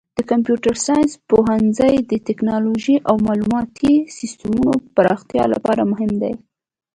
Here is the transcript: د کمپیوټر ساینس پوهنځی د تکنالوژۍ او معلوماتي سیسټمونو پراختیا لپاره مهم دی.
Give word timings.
د 0.17 0.19
کمپیوټر 0.31 0.73
ساینس 0.85 1.11
پوهنځی 1.29 1.95
د 2.11 2.13
تکنالوژۍ 2.27 2.95
او 3.09 3.15
معلوماتي 3.27 3.93
سیسټمونو 4.17 4.73
پراختیا 4.95 5.43
لپاره 5.53 5.81
مهم 5.91 6.11
دی. 6.21 6.33